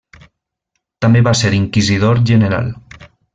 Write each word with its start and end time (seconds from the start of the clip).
També 1.05 1.21
va 1.27 1.33
ser 1.41 1.51
inquisidor 1.59 2.23
general. 2.31 2.73